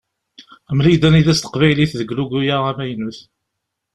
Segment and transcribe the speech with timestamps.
[0.75, 3.19] Mel-iyi-d anida-tt teqbaylit deg ulugu-a amaynut.